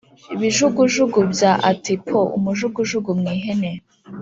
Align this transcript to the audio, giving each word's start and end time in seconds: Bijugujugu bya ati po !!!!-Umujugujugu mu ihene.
Bijugujugu 0.39 1.19
bya 1.31 1.51
ati 1.71 1.93
po 2.07 2.19
!!!!-Umujugujugu 2.35 3.09
mu 3.21 3.27
ihene. 3.37 3.71